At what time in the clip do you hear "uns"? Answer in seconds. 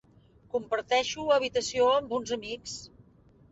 2.19-2.35